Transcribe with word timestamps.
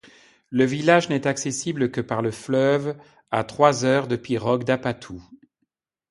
Le 0.49 0.65
village 0.65 1.09
n'est 1.09 1.27
accessible 1.27 1.91
que 1.91 2.01
par 2.01 2.23
le 2.23 2.31
fleuve, 2.31 2.97
à 3.29 3.43
trois 3.43 3.85
heures 3.85 4.07
de 4.07 4.15
pirogue 4.15 4.63
d'Apatou. 4.63 5.23